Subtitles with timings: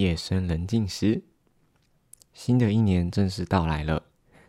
[0.00, 1.20] 夜深人静时，
[2.32, 4.04] 新的一年正式到来了。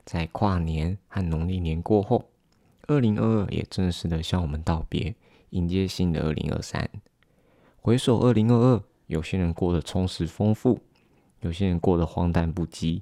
[0.06, 2.30] 在跨年和农历年过后，
[2.88, 5.14] 二零二二也正式的向我们道别，
[5.50, 6.90] 迎接新的二零二三。
[7.82, 10.80] 回首二零二二，有些人过得充实丰富，
[11.42, 13.02] 有些人过得荒诞不羁，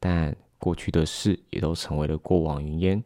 [0.00, 3.04] 但过去的事也都成为了过往云烟。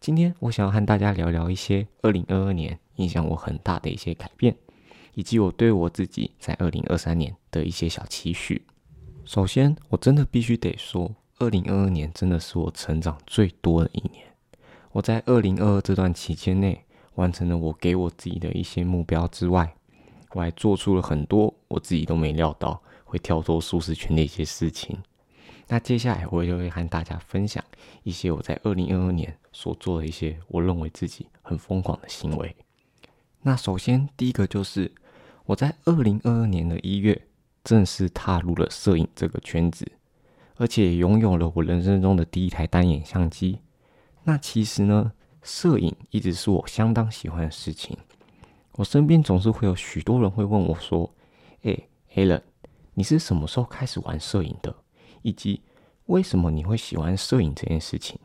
[0.00, 4.56] 今天我想要和大家聊聊一些二零二二年影响我很大的一些改变，
[5.16, 8.62] 以及我对我自己在二零二三年的一些小期许。
[9.24, 14.26] 首先，我真的必须得说，二零二二年真的是我成长最多的一年。
[14.92, 16.84] 我在二零二二这段期间内，
[17.14, 19.74] 完成了我给我自己的一些目标之外，
[20.32, 24.98] 我还做出了很多我自己都没料到会跳脱舒适圈的一些事情。
[25.66, 27.64] 那接下来我就会和大家分享
[28.02, 32.54] 一些我在二零二二年所做的一些我认为自己很疯狂的行为。
[33.40, 34.92] 那首先第一个就是
[35.46, 37.26] 我在二零二二年的一月
[37.62, 39.90] 正式踏入了摄影这个圈子，
[40.56, 43.60] 而且拥有了我人生中的第一台单眼相机。
[44.24, 47.96] 那其实呢，摄影一直是我相当喜欢的事情。
[48.72, 51.14] 我身边总是会有许多人会问我说
[51.62, 51.78] ：“哎
[52.12, 52.42] ，Helen，
[52.94, 54.74] 你是什么时候开始玩摄影的？”
[55.22, 55.62] 以及
[56.06, 58.18] 为什么你会喜欢摄影这件事情？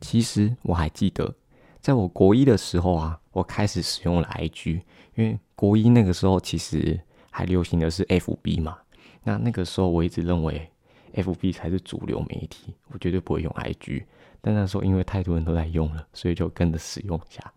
[0.00, 1.34] 其实我还记得，
[1.80, 4.82] 在我国一的时候啊，我开始使用了 IG，
[5.14, 8.78] 因为国一那个时候其实还流行的是 FB 嘛。
[9.22, 10.70] 那那个时候我一直认为
[11.14, 14.04] FB 才是主流媒体，我绝对不会用 IG。
[14.40, 17.52] 但那时候因为太多人都在用了，所以就跟着使用一下。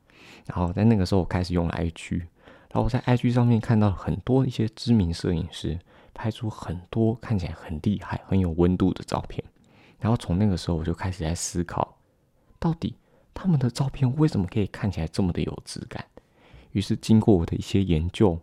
[0.45, 5.79] 然后在那个时候我开始用了 IG，然后我在 IG 上面看到很多一些知名摄影师。
[6.13, 9.41] 拍出很多看起来很厉害、很有温度的照片，
[9.97, 11.97] 然后从那个时候我就开始在思考，
[12.59, 12.93] 到底
[13.33, 16.05] 他们的照片为什么可以看起来这么的有质感？
[16.71, 18.39] 于是经过我的一些研究，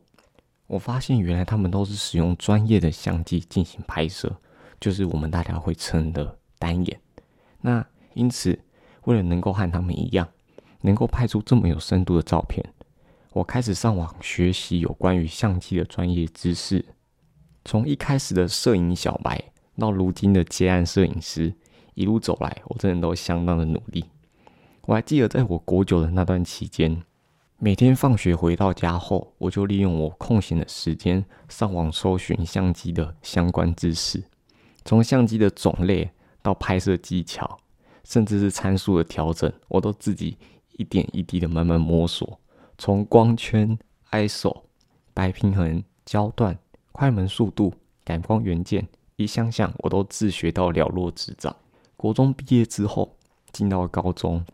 [0.67, 4.37] 我发现原来他们都是使用专业的相机进行拍摄，
[4.81, 7.01] 就是我们大家会称的单眼。
[7.61, 7.85] 那
[8.15, 8.59] 因此，
[9.05, 10.29] 为了能够和他们一样，
[10.83, 12.63] 能够拍出这么有深度的照片，
[13.33, 16.85] 我开始上网学习有关于相机的专业知识。
[17.65, 19.43] 从一开始的摄影小白
[19.79, 21.55] 到如今的接案摄影师，
[21.95, 24.05] 一路走来，我真的都相当的努力。
[24.89, 27.03] 我还记得在我国九的那段期间，
[27.59, 34.25] 每天放学回到家后，我就利用我空闲的时间上网搜寻相机的相关知识，
[34.87, 36.11] 从相机的种类
[36.41, 37.59] 到拍摄技巧，
[38.03, 40.39] 甚至是参数的调整，我都自己
[40.79, 42.41] 一点一滴的慢慢摸索。
[42.79, 43.79] 从光圈、
[44.11, 44.63] ISO、
[45.13, 46.59] 白平衡、焦段。
[46.93, 47.73] 快门速度、
[48.05, 51.55] 感光元件，一项项我都自学到了若指掌。
[51.97, 53.15] 国中毕业之后，
[53.53, 54.45] 进到高中，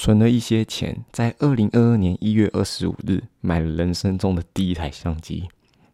[0.00, 5.48] 存了一些钱，在二零二二年一月二十五日买了人生中的第一台相机，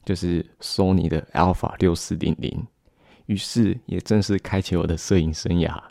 [0.05, 2.67] 就是 Sony 的 Alpha 六四零零。
[3.25, 5.83] 于是也正式开启我的摄影生涯。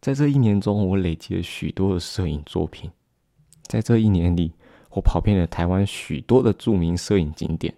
[0.00, 2.88] 在这一年中，我累积了许多的摄影作品。
[3.66, 4.52] 在这一年里，
[4.90, 7.74] 我跑遍了台湾许多的著名摄影景点。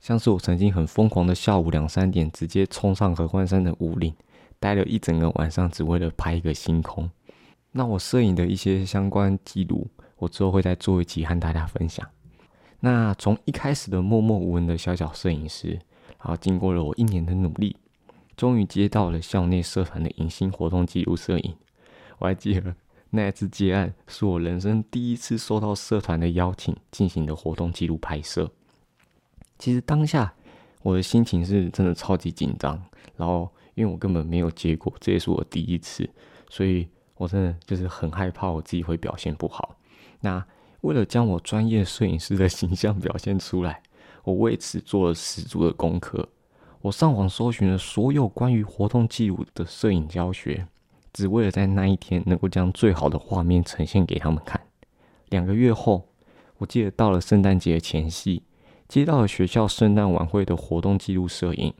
[0.00, 4.12] 像是我曾经很疯狂的下午两三点直接冲上合欢山的五岭，
[4.58, 7.08] 待了一整个晚上，只为了拍一个星空。
[7.76, 12.08] 那我摄影的一些相关记录，我之后会再做一集和大家分享。
[12.80, 15.78] 那从一开始的默默无闻的小小摄影师，
[16.18, 17.76] 然后经过了我一年的努力，
[18.34, 21.54] 终于接到了校内社团的迎新活动记录摄影。
[22.18, 22.74] 我还记得
[23.10, 28.50] 那一次接案，是我人生第一次收到社团的邀请进行的活动记录拍摄。
[29.58, 30.32] 其实当下
[30.82, 32.82] 我的心情是真的超级紧张，
[33.16, 36.08] 然后因为我根本没有接过，这也是我第一次，
[36.48, 39.76] 所以我真的就是很害怕我自己会表现不好。
[40.20, 40.44] 那
[40.82, 43.82] 为了将我专业摄影师的形象表现出来，
[44.24, 46.28] 我为此做了十足的功课。
[46.82, 50.66] 我上网搜寻了所有关于活动记录的摄影教学，
[51.12, 54.60] 只为了在那一天能够将最好的画面呈现给他们看。
[55.30, 56.08] 两个月后，
[56.58, 58.42] 我记得到了圣诞节前夕。
[58.88, 61.74] 接到了学校圣诞晚会的活动记录摄影，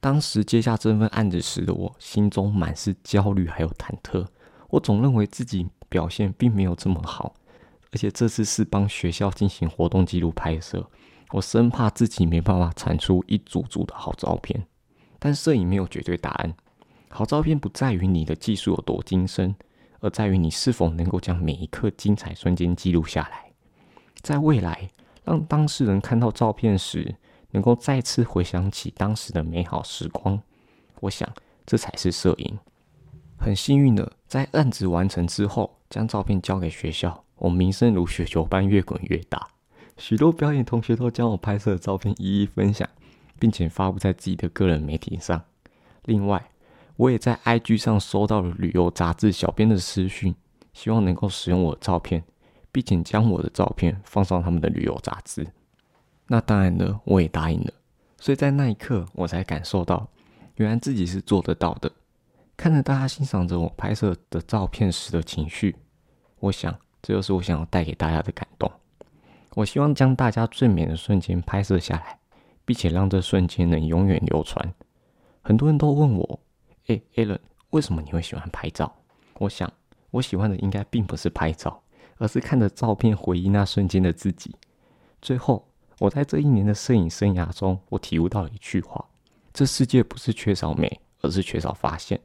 [0.00, 4.26] 当时接下这份案子时的我，心中满是焦虑还有忐忑。
[4.72, 7.34] 我总认为自己表现并没有这么好，
[7.90, 10.88] 而且这次是帮学校进行活动记录拍摄，
[11.32, 14.66] 我生怕自己没办法产出一组组的好照片。
[15.18, 16.54] 但摄影没有绝对答案，
[17.10, 19.54] 好照片不在于你的技术有多精深，
[20.00, 23.52] 而在于你是否能够将每一刻精彩瞬间记录下来，
[24.22, 24.88] 在未来。
[25.22, 27.14] 让当事人看到照片时，
[27.50, 30.42] 能够再次回想起当时的美好时光。
[31.00, 31.28] 我想，
[31.66, 32.58] 这才是摄影。
[33.42, 39.48] 很幸运的，在案子完成之后，将照片交给学校，我名声如雪球般越滚越大。
[39.98, 42.88] 许多表演同学都将我拍摄的照片一一分享，
[43.40, 45.42] 并且发布在自己的个人媒体上。
[46.04, 46.50] 另外，
[46.94, 50.32] 我也在 IG 上收到了旅游杂志小编的私讯，
[50.72, 52.22] 希望能够使用我的照片，
[52.70, 55.44] 并且将我的照片放上他们的旅游杂志。
[56.28, 57.72] 那当然了，我也答应了。
[58.18, 60.08] 所以在那一刻，我才感受到，
[60.54, 61.90] 原来自己是做得到的。
[62.56, 65.74] 看着大家欣赏着我拍摄的照片时的情绪，
[66.38, 68.70] 我想，这就是我想要带给大家的感动。
[69.54, 72.18] 我希望将大家最美的瞬间拍摄下来，
[72.64, 74.72] 并且让这瞬间能永远流传。
[75.42, 76.40] 很多人都问我
[76.86, 77.40] ：“诶 a l a n
[77.70, 78.94] 为什么你会喜欢拍照？”
[79.38, 79.72] 我想，
[80.10, 81.82] 我喜欢的应该并不是拍照，
[82.18, 84.54] 而是看着照片回忆那瞬间的自己。
[85.20, 85.66] 最后。
[85.98, 89.04] 我在这一年的摄影生涯中，我体悟到了一句话：
[89.52, 92.18] 这世界不是缺少美，而是缺少发现。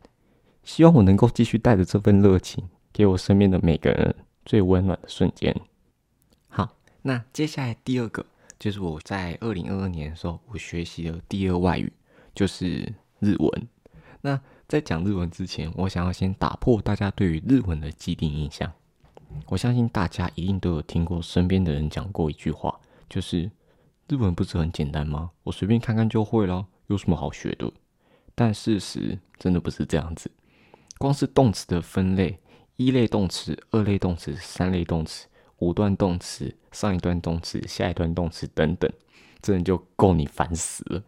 [0.68, 2.62] 希望我能够继续带着这份热情，
[2.92, 4.14] 给我身边的每个人
[4.46, 5.56] 最温暖的瞬间。
[6.50, 8.26] 好，那接下来第二个
[8.60, 11.90] 就是我在二零二二年的时候，我学习的第二外语
[12.36, 13.68] 就是日文。
[14.20, 14.38] 那
[14.68, 18.70] 在讲日文之前，我想要先打破大家对于日文的既定印象。
[19.46, 22.78] 我相信大家一定都有听过身边的人讲过一句话，
[23.10, 23.50] 就是。
[24.10, 25.32] 日文不是很简单吗？
[25.44, 27.70] 我随便看看就会了，有什么好学的？
[28.34, 30.32] 但事实真的不是这样子。
[30.98, 32.40] 光是动词的分类，
[32.76, 35.28] 一类动词、二类动词、三类动词、
[35.60, 38.92] 五段动词、上一段动词、下一段动词等等，
[39.42, 41.04] 真的就够你烦死了。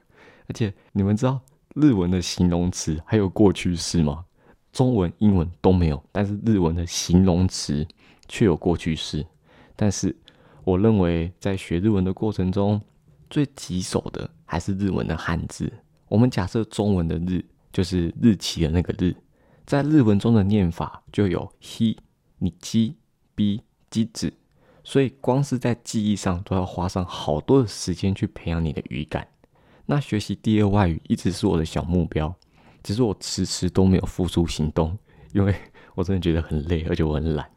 [0.47, 1.39] 而且你们知道
[1.75, 4.25] 日文的形容词还有过去式吗？
[4.71, 7.87] 中文、英文都没有，但是日文的形容词
[8.27, 9.25] 却有过去式。
[9.75, 10.15] 但是
[10.63, 12.79] 我认为在学日文的过程中，
[13.29, 15.71] 最棘手的还是日文的汉字。
[16.07, 19.15] 我们假设中文的“日”就是日期的那个“日”，
[19.69, 21.95] 在日文中的念法就有 “he”、
[22.39, 22.95] 你 “ji”、
[23.35, 23.61] “bi”、
[23.91, 24.33] “ji” 子，
[24.83, 29.27] 所以光是在记忆上都要花上好多的时间去培养你的语感。
[29.85, 32.33] 那学习第二外语一直是我的小目标，
[32.81, 34.97] 只是我迟迟都没有付诸行动，
[35.33, 35.53] 因为
[35.93, 37.47] 我真的觉得很累，而且我很懒。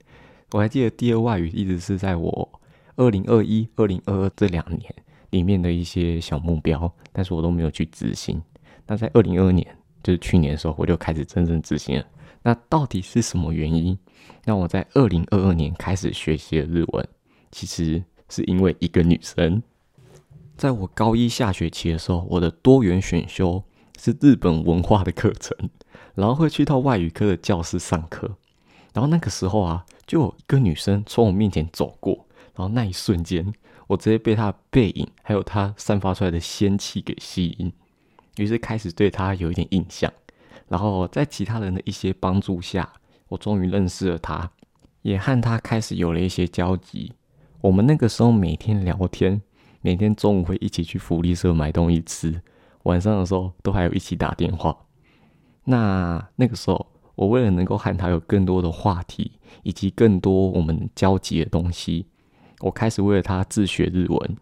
[0.51, 2.61] 我还记得第二外语一直是在我
[2.97, 4.95] 二零二一、二零二二这两年。
[5.31, 8.43] 里面的一些小目标，但是我都没有去执行。
[8.87, 9.67] 那在二零二二年，
[10.03, 12.05] 就是去年的时候，我就开始真正执行了。
[12.43, 13.97] 那到底是什么原因，
[14.45, 17.07] 让我在二零二二年开始学习了日文？
[17.51, 19.63] 其实是因为一个女生，
[20.57, 23.63] 在我高一下学期的时候，我的多元选修
[23.99, 25.57] 是日本文化的课程，
[26.15, 28.37] 然后会去到外语科的教室上课。
[28.93, 33.53] 然后那个时候啊，就有一个女生从我面前走过，然后那一瞬间。
[33.89, 37.71] 我直接被她的背影，还有她散发出来的仙气给吸引，
[38.37, 40.13] 于是开始对他有一点印象。
[40.69, 42.91] 然后在其他人的一些帮助下，
[43.29, 44.51] 我终于认识了他，
[45.03, 47.13] 也和他开始有了一些交集。
[47.61, 49.43] 我们那个时候每天聊天，
[49.83, 52.41] 每天中午会一起去福利社买东西吃，
[52.85, 54.77] 晚上的时候都还有一起打电话。
[55.65, 59.33] 那那个时候，我为了能够和他有更多的话题，
[59.63, 62.07] 以及更多我们交集的东西。
[62.61, 64.37] 我开始为了他自学日文。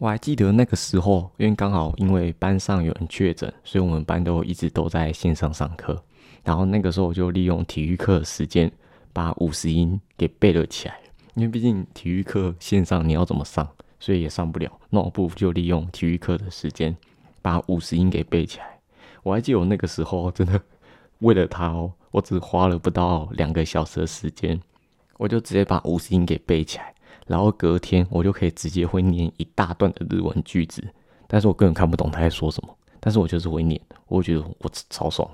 [0.00, 6.02] 我还记得那个时候，因为刚好因为班上有人确诊，所以我们班都一直都在线上上课。
[6.42, 8.72] 然后那个时候我就利用体育课的时间，
[9.12, 10.98] 把五十音给背了起来。
[11.34, 14.72] 因为毕竟体育课线上你要怎么上，所以也上不了。
[14.88, 16.96] 那我不如就利用体育课的时间，
[17.42, 18.78] 把五十音给背起来。
[19.22, 20.58] 我还记得我那个时候真的
[21.18, 24.58] 为了他哦，我只花了不到两个小时的时间，
[25.18, 26.94] 我就直接把五十音给背起来。
[27.30, 30.82] 然后隔天我就可以直接会念一大段的日文句子，
[31.28, 35.30] 但是我根本看不懂他在说什么，但是我就是会念，我觉得我超爽。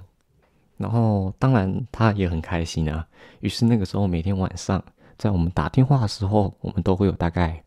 [0.77, 3.07] 然后当然他也很开心啊，
[3.41, 4.85] 于是那个时候每天晚上
[5.17, 7.65] 在我们打电话的时候，我们都会有大概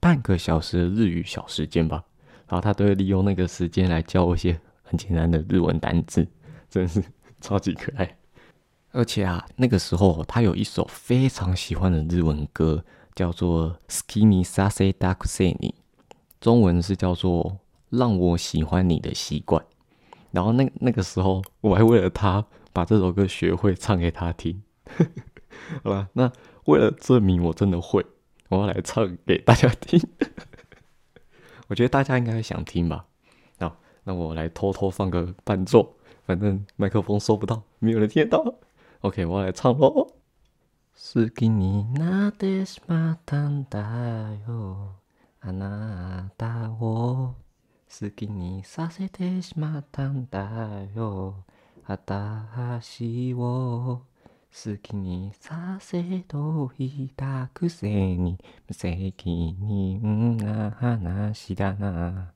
[0.00, 2.04] 半个小时的日语小时间吧，
[2.46, 6.28] 然后他都会利用那个时间来教我一些很简单的日文单字，
[6.68, 7.02] 真是
[7.40, 8.16] 超级可爱。
[8.92, 12.84] 而且啊，那个时候他有一首非常喜欢的日文歌。
[13.16, 15.74] 叫做 “Skinny Sase d a k s e n i
[16.38, 17.58] 中文是叫做
[17.88, 19.64] “让我喜欢你的习惯”。
[20.30, 22.44] 然后那那个时候，我还为了他
[22.74, 24.62] 把这首歌学会，唱给他听。
[25.82, 26.30] 好吧，那
[26.66, 28.04] 为了证明我真的会，
[28.50, 29.98] 我要来唱给大家听。
[31.68, 33.06] 我觉得大家应该会想听吧？
[33.58, 33.72] 那
[34.04, 35.96] 那我来偷偷放个伴奏，
[36.26, 38.54] 反正麦克风收不到，没有人听得到。
[39.00, 40.15] OK，我来唱喽。
[40.98, 43.78] 好きになってしまったんだ
[44.48, 44.94] よ。
[45.42, 47.34] あなたを
[48.00, 51.44] 好きにさせてしまったんだよ。
[51.86, 54.04] 私を
[54.50, 62.32] 好きにさせといたくせに無責任な話だな。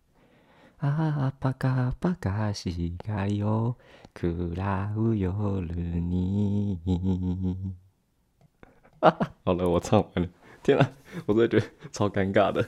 [0.80, 3.76] 啊巴嘎巴嘎西嘎哟，
[4.12, 6.78] 库拉乌尤鲁尼。
[9.44, 10.28] 好了，我唱完了。
[10.62, 10.92] 天啊，
[11.26, 12.62] 我真的觉得超尴尬的。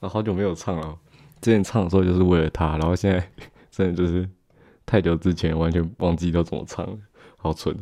[0.00, 0.98] 啊， 好久没有唱了。
[1.40, 3.30] 之前唱的时候就是为了他，然后现在
[3.70, 4.28] 真的就是
[4.84, 6.98] 太久之前完全忘记要怎么唱了，
[7.36, 7.76] 好蠢。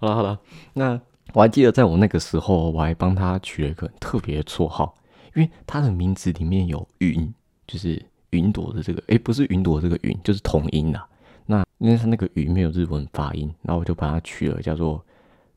[0.00, 0.38] 好了好了，
[0.74, 1.00] 那
[1.32, 4.94] 我还记得在我那个时候，我还帮他取了一个特别的绰号，
[5.34, 7.32] 因为他的名字里面有“云”，
[7.66, 11.06] 就是云朵的这个，诶，不是云朵这个“云”，就是同音啦。
[11.46, 15.04] 那因为他那个“云”没有日文发音，然后我就把它取了叫做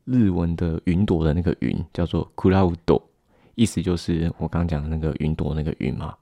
[0.04, 3.02] 日文的云朵的那个“云”，叫做 “cloud”，
[3.54, 6.14] 意思就是我刚讲的那个云朵那个“云”嘛。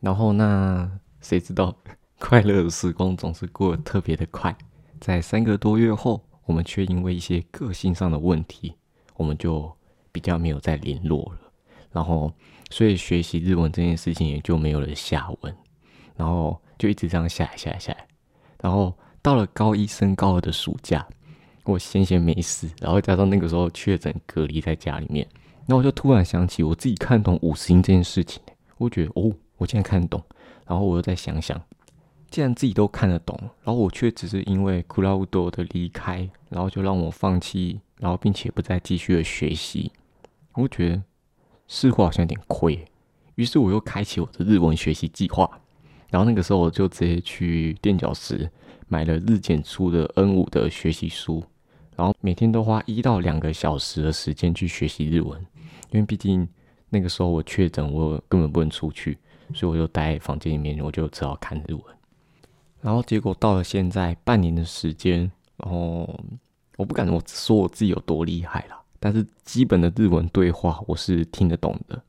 [0.00, 1.74] 然后那谁知道，
[2.18, 4.56] 快乐的时光总是过得特别的快，
[5.00, 6.22] 在三个多月后。
[6.46, 8.72] 我们却因为一些个性上的问题，
[9.16, 9.68] 我们就
[10.12, 11.40] 比较没有再联络了。
[11.90, 12.32] 然后，
[12.70, 15.52] 所以学习日文这件事情也就没有了下文。
[16.14, 18.06] 然后就一直这样下来下来下来。
[18.60, 21.04] 然后到了高一升高二的暑假，
[21.72, 25.26] 我闲闲没事，然后加上那个时候确诊隔离在家里面，
[25.66, 28.42] 然后我就突然想起我自己看懂五十音这件事情，
[28.78, 30.22] 我觉得哦，我现在看懂。
[30.66, 31.60] 然后我又再想想。
[32.28, 39.92] 既然自己都看得懂，然后我却只是因为库拉乌多的离开，然后就让我放弃，然后并且不再继续的学习，
[40.54, 41.02] 我觉得
[41.68, 42.84] 似乎好像有点亏。
[43.36, 45.48] 于是我又开启我的日文学习计划，
[46.10, 48.50] 然后那个时候我就直接去垫脚石
[48.88, 51.44] 买了日检出的 N 五的学习书，
[51.96, 55.40] 然后每天都花一到两个小时的时间去学习日文，
[55.90, 56.46] 因为毕竟
[56.90, 59.16] 那个时候我确诊，我根本不能出去，
[59.54, 61.82] 所以我就待在房间里面，我就只好看日文。
[62.82, 65.20] 然后结果到了现在半年的时间，
[65.56, 66.08] 然后
[66.76, 72.00] 我不敢我说我自己有多厉害了，但是基本的日文对话我是听得懂的。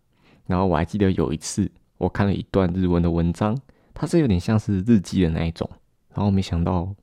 [0.46, 3.58] 然后我还记得有一次我看了一段日文的文章，
[3.94, 5.68] 它是有点像是日记的那一种，
[6.14, 6.94] 然后没想到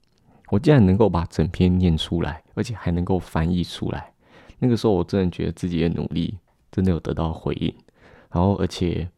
[0.51, 4.13] 我竟然能够把整篇念出来，而且还能够翻译出来。
[4.59, 6.39] 那个时候我真的觉得自己的努力
[6.73, 7.75] 真的有得到回应，
[8.31, 9.09] 然后而且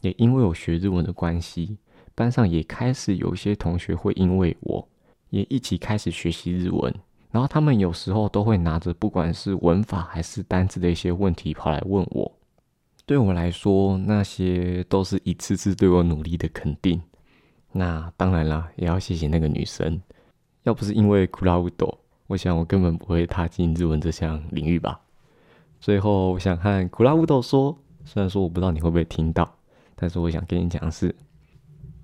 [0.00, 1.76] 也因为我学日文的关系。
[2.14, 4.88] 班上也开始有一些同学会因为我
[5.28, 6.90] 也一起开始学习日文，
[7.30, 12.32] 然后他们有时候都会拿着不管是文法还是单词的一些问题跑来问我。
[13.04, 16.98] 对我来说，那些都是一次次对我努力的肯定。
[17.72, 20.00] 那当然啦，也要谢谢那个女生，
[20.62, 25.01] 要不是因为库拉乌斗，我想我根本不会踏进日文这项领域吧。
[25.79, 29.57] 最后，我想和库拉乌斗说，虽然说我不知道你会不会听到，
[29.95, 31.15] 但是我想跟你讲的是。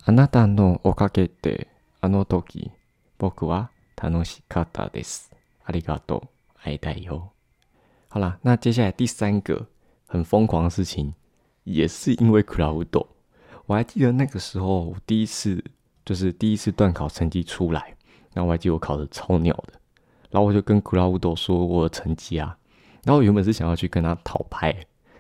[0.06, 1.68] あなたのおかげで
[2.00, 2.72] あの時
[3.18, 5.32] 僕は楽しかったです。
[5.66, 6.22] ありがとう、
[6.64, 7.30] 爱戴哟。
[8.08, 9.68] 好啦，那接下来第三个
[10.06, 11.14] 很疯狂的事情，
[11.66, 13.06] 也是因为 Cloud。
[13.66, 15.62] 我还记得那个时候，我第一次
[16.06, 17.96] 就是第一次段考成绩出来，
[18.34, 19.74] 然后我还记得我考的超鸟的，
[20.33, 22.57] 然后我就跟 Cloud 说我的成绩啊，
[23.05, 24.75] 然后原本是想要去跟他讨牌，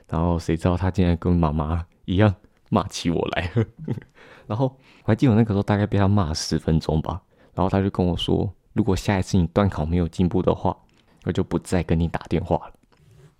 [0.09, 2.35] 然后谁知道他竟然跟妈妈一样
[2.71, 3.50] 骂起我来。
[4.49, 4.66] 然后
[5.04, 7.21] 我还记得那个时候大概被他骂了十分钟吧，
[7.54, 10.76] 然后他就跟我说：“如果下一次你断考没有进步的话，
[11.25, 12.73] 我就不再跟你打电话了。”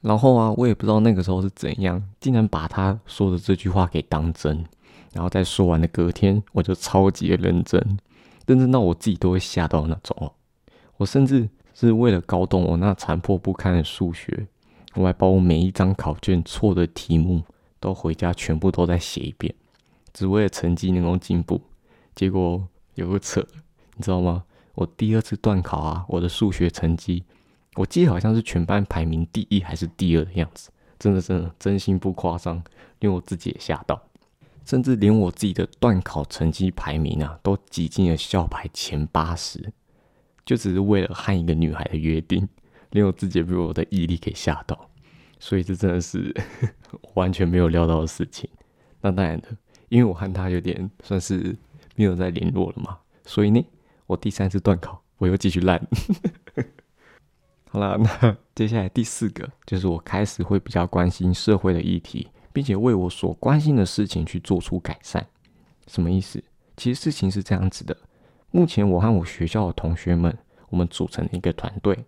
[0.03, 4.65] 然后啊，我也不知道那个时候是怎样，竟然把他说的这句话给当真。
[5.13, 7.79] 然后在说完的隔天，我就超级的认真，
[8.47, 10.33] 认真到我自己都会吓到那种。
[10.97, 11.49] 我甚至
[11.89, 14.47] 是为了搞懂我那残破不堪的数学，
[14.95, 17.43] 我还把我每一张考卷错的题目
[17.81, 19.55] 都回家全部都再写一遍。
[20.13, 21.61] 只为了成绩能够进步，
[22.15, 23.41] 结果有个扯，
[23.97, 24.45] 你知道吗？
[24.75, 27.25] 我第二次断考啊，我的数学成绩，
[27.75, 32.63] 我记得好像是全班排名第一还是第二的样子，真的真的真心不夸张，
[33.01, 34.01] 连我自己也吓到，
[34.65, 39.73] 甚至连我自己的断考成绩排名啊，都挤进了校排前八十，
[40.45, 42.49] 就只是为了和一个女孩的约定，
[42.91, 44.91] 连我自己被我的毅力给吓到，
[45.39, 46.35] 所以这真的是
[47.15, 48.49] 完全没有料到的事情。
[49.01, 49.49] 那当然的。
[49.89, 51.55] 因为我和他有点算是
[51.97, 52.97] 没有再联络了嘛，
[53.27, 53.63] 所以呢，
[54.07, 55.87] 我第三次断考，我又继续烂。
[57.69, 65.27] 好了，那接下来第四个就是我开始会比较关心社会的议题，并且为我所关心的事情去做出改善。
[65.87, 66.43] 什么意思？
[66.79, 67.95] 其实事情是这样子的：
[68.55, 70.37] 目前我和我学校的同学们，
[70.69, 72.05] 我们组成了一个团队，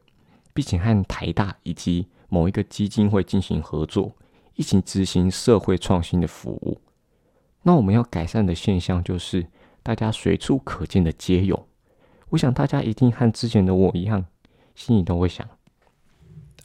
[0.53, 4.13] 并且和台大以及某一个基金会进行合作，
[4.55, 6.79] 一起执行社会创新的服务。
[7.63, 9.47] 那我们要改善的现象就是
[9.83, 11.67] 大家随处可见的街友。
[12.29, 14.27] 我想大家一定和之前的我一样，
[14.75, 15.49] 心里都会想：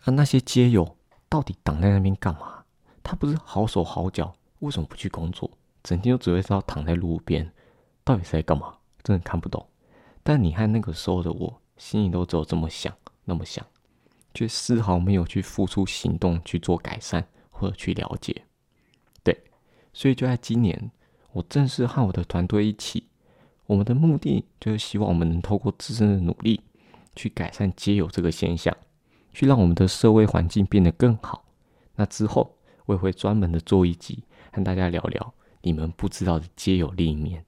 [0.04, 0.98] 啊，那些街友
[1.30, 2.66] 到底挡在那边干嘛？
[3.02, 5.50] 他不是好手好脚，为什么不去工作？
[5.84, 7.50] 整天就只会知道躺在路边，
[8.04, 8.74] 到底是在干嘛？
[9.02, 9.66] 真的看不懂。
[10.30, 12.96] 但你和那个时候的我，心里都只有这么想，
[13.26, 13.66] 那么想，
[14.32, 18.44] 却丝毫没有去付出行动去做改善或者去了解。
[19.24, 19.36] 对，
[19.92, 20.92] 所以就在今年，
[21.32, 23.08] 我正式和我的团队一起，
[23.66, 26.62] 我们的目的就是希望我们能透过自身的努力，
[27.16, 28.78] 去改善街友这个现象，
[29.34, 31.44] 去让我们的社会环境变得更好。
[31.96, 32.56] 那之后，
[32.86, 35.34] 我也会专门的做一集，和大家聊聊
[35.64, 37.44] 你们不知道的街友另一面。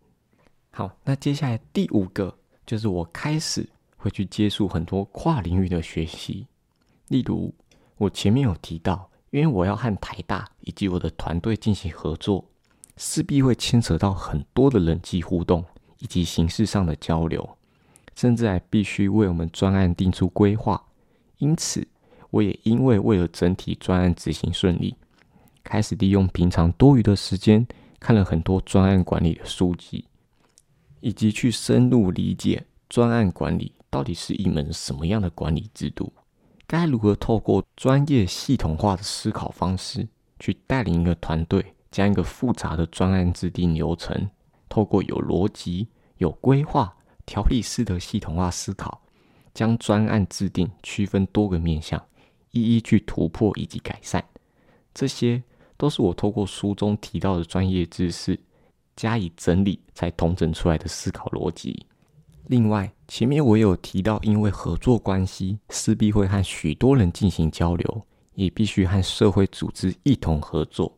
[0.72, 6.48] 好，那接下来第五个就是我开始会去接触很多跨领域的学习，
[7.10, 7.54] 例如
[7.98, 12.46] 我前面有提到，因为我要和台大以及我的团队进行合作，
[12.98, 15.64] 势必会牵扯到很多的人际互动
[16.00, 17.58] 以及形式上的交流，
[18.16, 20.82] 甚至还必须为我们专案定出规划。
[21.38, 21.88] 因此，
[22.30, 24.96] 我也因为为了整体专案执行顺利，
[25.64, 27.66] 开始利用平常多余的时间，
[28.00, 30.06] 看了很多专案管理的书籍。
[31.02, 36.14] 以及去深入理解专案管理到底是一门什么样的管理制度，
[36.66, 40.08] 该如何透过专业系统化的思考方式
[40.40, 44.30] 去带领一个团队，将一个复杂的专案制定流程，
[44.70, 49.02] 透过有逻辑、有规划、条理式的系统化思考，
[49.54, 52.02] 将专案制定区分多个面向，
[52.52, 54.24] 一一去突破以及改善。
[54.94, 55.42] 这些
[55.76, 58.40] 都是我透过书中提到的专业知识。
[59.02, 61.88] 加以整理才统整出来的思考逻辑。
[62.46, 68.06] 另外，前面我有提到，因为合作关系势必会和许多人进行交流，
[68.36, 70.96] 也必须和社会组织一同合作。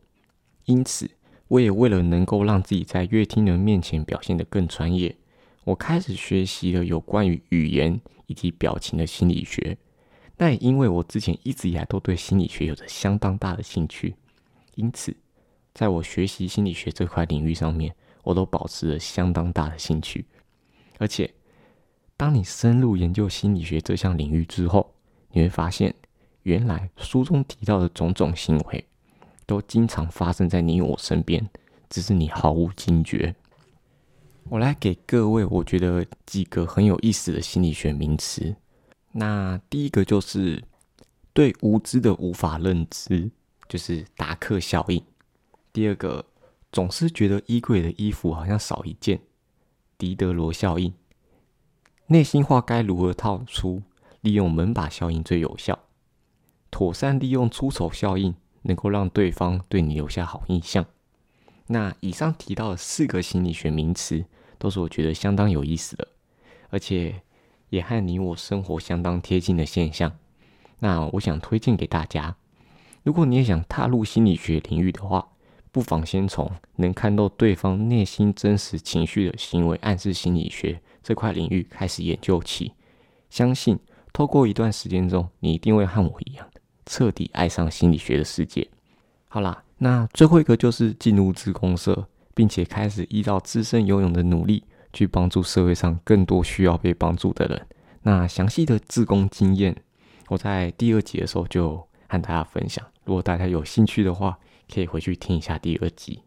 [0.66, 1.10] 因此，
[1.48, 5.16] 我也为了能够让自己在乐听人面前表现得更专业，
[5.64, 9.78] 我开始学习了有关于语言以及表情的心理学。
[10.36, 14.14] 那也因为我之前一直以来都对心理学有着相当大的兴趣，
[14.74, 15.16] 因此。
[15.74, 20.24] 在我学习心理学这块领域上面，我都保持了相当大的兴趣。
[20.98, 21.28] 而且，
[22.16, 24.94] 当你深入研究心理学这项领域之后，
[25.32, 25.92] 你会发现，
[26.44, 28.84] 原来书中提到的种种行为，
[29.46, 31.50] 都经常发生在你我身边，
[31.90, 33.34] 只是你毫无惊觉。
[34.50, 38.54] 我来给各位，我觉得几个很有意思的心理学名词。
[39.10, 40.62] 那第一个就是
[41.32, 43.28] 对无知的无法认知，
[43.68, 45.02] 就是达克效应。
[45.74, 46.26] 第二个，
[46.70, 49.22] 总是觉得衣柜的衣服好像少一件，
[49.98, 50.94] 狄德罗效应。
[52.06, 53.82] 内心话该如何套出？
[54.20, 55.76] 利用门把效应最有效。
[56.70, 60.86] 妥善利用出丑效应，能够让对方对你留下好印象。
[61.66, 64.24] 那以上提到的四个心理学名词，
[64.58, 66.06] 都是我觉得相当有意思的，
[66.70, 67.22] 而且
[67.70, 70.16] 也和你我生活相当贴近的现象。
[70.78, 72.36] 那我想推荐给大家，
[73.02, 75.32] 如果你也想踏入心理学领域的话。
[75.74, 82.72] 不妨先从能看到对方内心真实情绪的行为暗示心理学这块领域开始研究起。
[83.28, 83.76] 相信
[84.12, 86.48] 透过一段时间中，你一定会和我一样，
[86.86, 88.68] 彻底爱上心理学的世界。
[89.26, 92.06] 好啦，那最后一个就是进入自公社，
[92.36, 97.66] 并且开始依照自身游泳的努力去帮助社会上更多需要被帮助的人。
[98.02, 99.74] 那详细的自工经验，
[100.28, 102.86] 我在第二集的时候就和大家分享。
[103.04, 104.38] 如果大家有兴趣的话，
[104.72, 106.22] 可以回去听一下第二集。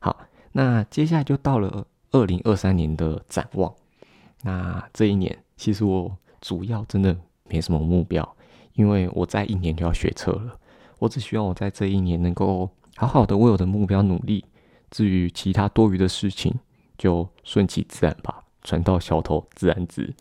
[0.00, 0.16] 好，
[0.52, 3.72] 那接下来就到了二零二三年的展望。
[4.42, 7.16] 那这一年，其实我主要真的
[7.48, 8.36] 没什么目标，
[8.74, 10.58] 因为我在一年就要学车了。
[10.98, 14.44] 我只希望我在这一年能够好好的为我的目标努力。
[14.90, 16.54] 至于其他多余的事情，
[16.96, 20.14] 就顺其自然吧，船到桥头自然直。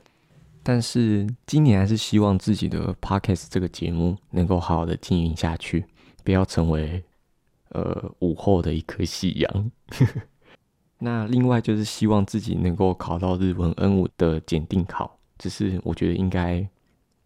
[0.61, 5.85] 但是今年还是希望自己的 podcast 这个节目能够好好的经营下去，
[6.23, 7.01] 不要成为。
[7.69, 9.71] 呃，午后的一颗夕阳。
[10.99, 16.67] 那另外就是希望自己能够考到日文 N 五的检定考，只是我觉得应该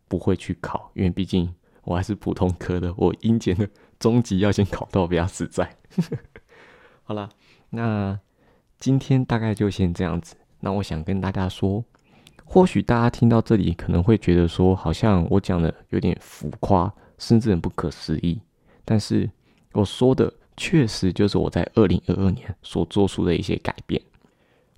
[0.10, 5.78] 不会去考，因为毕竟我还是普通科的，我英检的中级要先考到比较实在。
[7.04, 7.30] 好了，
[7.70, 8.20] 那
[8.78, 10.36] 今天大概就先这样子。
[10.60, 11.86] 那我想跟大家说，
[12.44, 18.42] 或许大家听到这里可能会觉得说，好像我讲的有点浮夸，甚至很不可思议，
[18.84, 19.30] 但是。
[19.74, 24.02] 我说的确实就是我在二零二二年所做出的一些改变。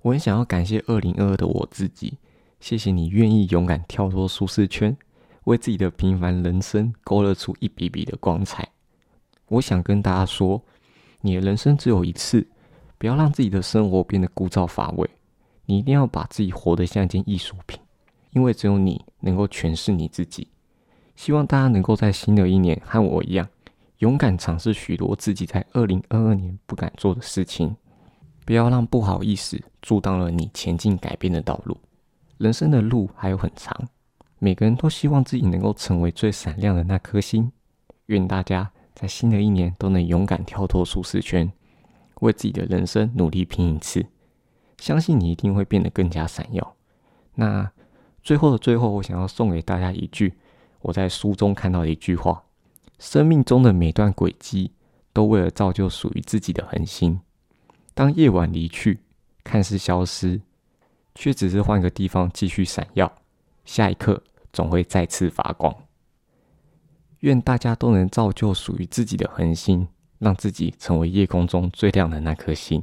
[0.02, 2.18] 我很想要感谢二零二二的我自己，
[2.60, 4.96] 谢谢你愿意勇敢跳脱舒适圈，
[5.44, 8.68] 为自己的平凡人生勾勒出一笔笔的光彩。
[9.48, 10.62] 我想跟大家说，
[11.20, 12.46] 你的人生只有一次，
[12.98, 15.08] 不要让自己的生活变得枯燥乏味。
[15.66, 17.80] 你一定要把自己活得像一件艺术品，
[18.32, 20.48] 因为只有你能够诠释你自己。
[21.16, 23.48] 希望大家能够在新的一年和我一样。
[24.04, 27.74] 勇敢尝试许多自己在二零二二年不敢做的事情，
[28.44, 31.78] 不要让不好意思阻挡了你前进改变的道路。
[32.36, 33.88] 人生的路还有很长，
[34.38, 37.50] 每个人都希望自己能够成为最闪亮的那颗星。
[38.06, 41.50] 愿大家在新的一年都能勇敢跳脱舒适圈，
[42.20, 44.04] 为自己的人生努力拼一次。
[44.76, 46.76] 相信你一定会变得更加闪耀。
[47.36, 47.72] 那
[48.22, 50.34] 最后的最后，我想要送给大家一句
[50.82, 52.44] 我在书中看到的一句话：
[52.98, 54.72] 生命中的每段轨迹，
[55.12, 57.20] 都为了造就属于自己的恒星。
[57.94, 59.00] 当夜晚离去，
[59.42, 60.40] 看似消失，
[61.14, 63.12] 却只是换个地方继续闪耀。
[63.64, 65.74] 下一刻，总会再次发光。
[67.20, 72.82] 愿大家都能造就属于自己的恒星，让自己成为夜空中最亮的那颗星。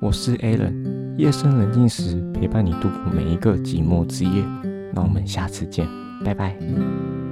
[0.00, 4.44] 我是 Alan，夜深人静时陪伴你度过每一个寂寞之夜。
[4.92, 5.88] 那我们下次见，
[6.24, 7.23] 拜拜。